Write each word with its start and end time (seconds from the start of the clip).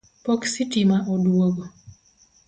Pok 0.23 0.41
sitima 0.53 0.97
oduogo 1.13 1.65